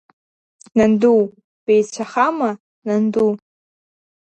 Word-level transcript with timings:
Нанду, 0.77 1.11
беицәахама, 1.65 2.49
Нанду? 2.85 3.29